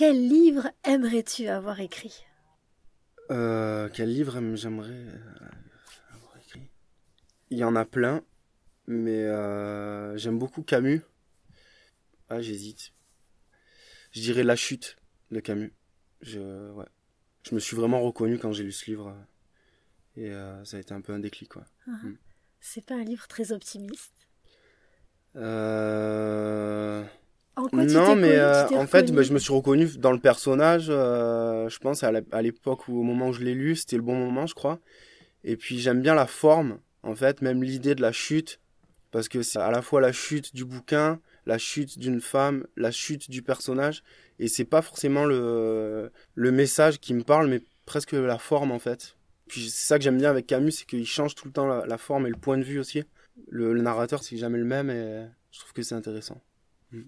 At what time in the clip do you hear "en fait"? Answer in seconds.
28.70-29.12, 37.02-37.42, 48.70-49.16